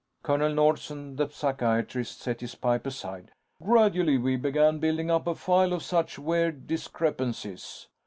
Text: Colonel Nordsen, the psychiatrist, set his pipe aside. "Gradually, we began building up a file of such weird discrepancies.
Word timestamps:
Colonel 0.23 0.51
Nordsen, 0.51 1.15
the 1.17 1.29
psychiatrist, 1.29 2.21
set 2.23 2.41
his 2.41 2.55
pipe 2.55 2.87
aside. 2.87 3.33
"Gradually, 3.63 4.17
we 4.17 4.35
began 4.35 4.79
building 4.79 5.11
up 5.11 5.27
a 5.27 5.35
file 5.35 5.73
of 5.73 5.83
such 5.83 6.17
weird 6.17 6.65
discrepancies. 6.65 7.87